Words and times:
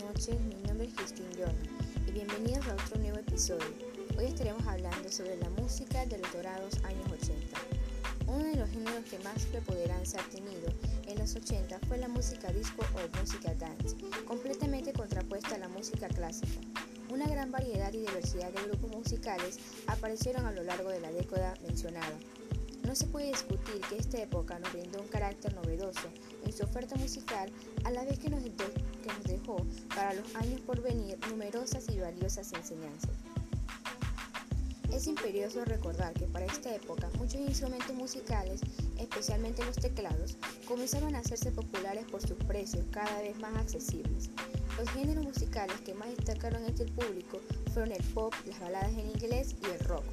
noches, 0.00 0.40
mi 0.40 0.54
nombre 0.66 0.86
es 0.86 0.94
Christine 0.94 1.28
Jordan 1.36 1.56
y 2.06 2.12
bienvenidos 2.12 2.66
a 2.68 2.74
otro 2.74 2.98
nuevo 2.98 3.18
episodio. 3.18 3.66
Hoy 4.16 4.24
estaremos 4.24 4.66
hablando 4.66 5.10
sobre 5.10 5.36
la 5.36 5.50
música 5.50 6.06
de 6.06 6.16
los 6.16 6.32
dorados 6.32 6.76
años 6.84 7.04
80. 7.12 7.58
Uno 8.28 8.44
de 8.44 8.56
los 8.56 8.70
géneros 8.70 9.04
que 9.10 9.18
más 9.18 9.44
preponderancia 9.46 10.20
ha 10.20 10.30
tenido 10.30 10.72
en 11.06 11.18
los 11.18 11.36
80 11.36 11.80
fue 11.86 11.98
la 11.98 12.08
música 12.08 12.50
disco 12.50 12.82
o 12.94 13.18
música 13.20 13.54
dance, 13.56 13.94
completamente 14.26 14.94
contrapuesta 14.94 15.56
a 15.56 15.58
la 15.58 15.68
música 15.68 16.08
clásica. 16.08 16.60
Una 17.10 17.26
gran 17.26 17.50
variedad 17.50 17.92
y 17.92 17.98
diversidad 17.98 18.52
de 18.52 18.62
grupos 18.62 18.90
musicales 18.90 19.58
aparecieron 19.86 20.46
a 20.46 20.52
lo 20.52 20.62
largo 20.62 20.88
de 20.88 21.00
la 21.00 21.12
década 21.12 21.54
mencionada. 21.62 22.16
No 22.86 22.96
se 22.96 23.06
puede 23.06 23.28
discutir 23.28 23.80
que 23.88 23.96
esta 23.96 24.20
época 24.20 24.58
nos 24.58 24.72
brindó 24.72 25.00
un 25.00 25.08
carácter 25.08 25.54
novedoso 25.54 26.08
en 26.44 26.52
su 26.52 26.64
oferta 26.64 26.96
musical, 26.96 27.48
a 27.84 27.90
la 27.90 28.04
vez 28.04 28.18
que 28.18 28.28
nos, 28.28 28.42
dejó 29.24 29.56
para 29.94 30.14
los 30.14 30.34
años 30.34 30.60
por 30.62 30.82
venir 30.82 31.18
numerosas 31.28 31.88
y 31.88 31.98
valiosas 31.98 32.52
enseñanzas. 32.52 33.12
Es 34.92 35.06
imperioso 35.06 35.64
recordar 35.64 36.12
que 36.12 36.26
para 36.26 36.44
esta 36.44 36.74
época 36.74 37.08
muchos 37.18 37.40
instrumentos 37.40 37.94
musicales, 37.94 38.60
especialmente 38.98 39.64
los 39.64 39.76
teclados, 39.76 40.36
comenzaron 40.66 41.14
a 41.14 41.20
hacerse 41.20 41.50
populares 41.50 42.04
por 42.10 42.20
sus 42.20 42.36
precios 42.44 42.84
cada 42.90 43.22
vez 43.22 43.38
más 43.38 43.56
accesibles. 43.56 44.28
Los 44.76 44.90
géneros 44.90 45.24
musicales 45.24 45.80
que 45.80 45.94
más 45.94 46.08
destacaron 46.16 46.64
entre 46.64 46.86
el 46.86 46.92
público 46.92 47.40
fueron 47.72 47.92
el 47.92 48.02
pop, 48.12 48.34
las 48.46 48.60
baladas 48.60 48.92
en 48.92 49.10
inglés 49.10 49.54
y 49.62 49.66
el 49.66 49.78
rock 49.86 50.04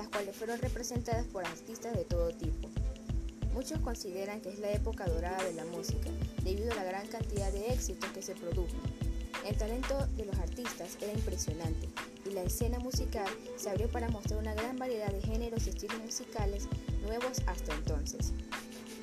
las 0.00 0.08
cuales 0.08 0.34
fueron 0.34 0.58
representadas 0.60 1.26
por 1.26 1.44
artistas 1.44 1.94
de 1.94 2.06
todo 2.06 2.30
tipo. 2.30 2.70
Muchos 3.52 3.80
consideran 3.80 4.40
que 4.40 4.48
es 4.48 4.58
la 4.58 4.72
época 4.72 5.04
dorada 5.04 5.44
de 5.44 5.52
la 5.52 5.66
música, 5.66 6.08
debido 6.42 6.72
a 6.72 6.76
la 6.76 6.84
gran 6.84 7.06
cantidad 7.08 7.52
de 7.52 7.66
éxitos 7.66 8.08
que 8.12 8.22
se 8.22 8.34
produjo. 8.34 8.78
El 9.46 9.58
talento 9.58 10.06
de 10.16 10.24
los 10.24 10.38
artistas 10.38 10.96
era 11.02 11.12
impresionante 11.12 11.86
y 12.24 12.30
la 12.30 12.44
escena 12.44 12.78
musical 12.78 13.26
se 13.56 13.68
abrió 13.68 13.90
para 13.90 14.08
mostrar 14.08 14.40
una 14.40 14.54
gran 14.54 14.78
variedad 14.78 15.12
de 15.12 15.20
géneros 15.20 15.66
y 15.66 15.70
estilos 15.70 15.98
musicales 15.98 16.66
nuevos 17.02 17.42
hasta 17.46 17.74
entonces. 17.74 18.32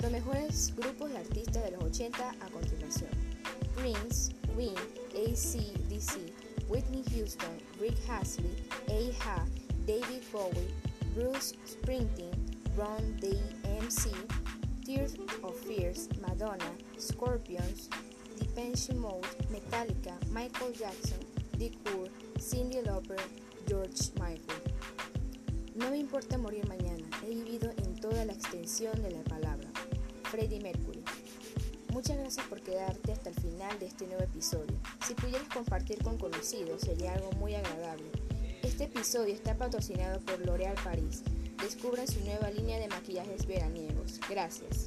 Los 0.02 0.10
mejores 0.10 0.74
grupos 0.74 1.10
de 1.10 1.18
artistas 1.18 1.62
de 1.62 1.70
los 1.70 1.84
80 1.84 2.28
a 2.28 2.50
continuación. 2.50 3.10
Prince, 3.76 4.32
Win, 4.56 4.74
ACDC, 5.14 6.68
Whitney 6.68 7.04
Houston, 7.12 7.56
Rick 7.78 7.96
Astley, 8.08 8.66
A.H.A., 8.88 9.46
David 9.88 10.20
Bowie, 10.30 10.68
Bruce 11.18 11.52
Springsteen, 11.66 12.30
Ron 12.76 13.16
DMC, 13.18 14.12
Tears 14.86 15.16
of 15.42 15.58
Fears, 15.66 16.08
Madonna, 16.20 16.72
Scorpions, 16.96 17.90
Depeche 18.38 18.94
Mode, 18.94 19.26
Metallica, 19.50 20.16
Michael 20.30 20.72
Jackson, 20.74 21.18
Dick 21.58 21.76
Moore, 21.90 22.08
Cindy 22.38 22.82
Lauper, 22.82 23.18
George 23.66 24.12
Michael. 24.20 24.62
No 25.74 25.90
me 25.90 25.98
importa 25.98 26.38
morir 26.38 26.68
mañana, 26.68 27.04
he 27.26 27.30
vivido 27.34 27.72
en 27.78 27.96
toda 27.96 28.24
la 28.24 28.34
extensión 28.34 29.02
de 29.02 29.10
la 29.10 29.24
palabra. 29.24 29.68
Freddie 30.30 30.60
Mercury. 30.60 31.02
Muchas 31.92 32.16
gracias 32.16 32.46
por 32.46 32.60
quedarte 32.60 33.10
hasta 33.10 33.30
el 33.30 33.34
final 33.34 33.76
de 33.80 33.86
este 33.86 34.06
nuevo 34.06 34.22
episodio. 34.22 34.78
Si 35.04 35.14
pudieras 35.14 35.48
compartir 35.48 36.00
con 36.00 36.16
conocidos 36.16 36.82
sería 36.82 37.14
algo 37.14 37.32
muy 37.32 37.56
agradable. 37.56 38.17
Este 38.78 38.96
episodio 38.96 39.34
está 39.34 39.56
patrocinado 39.56 40.20
por 40.20 40.38
L'Oréal 40.46 40.76
Paris. 40.84 41.24
Descubran 41.60 42.06
su 42.06 42.20
nueva 42.20 42.48
línea 42.48 42.78
de 42.78 42.86
maquillajes 42.86 43.44
veraniegos. 43.44 44.20
Gracias. 44.30 44.86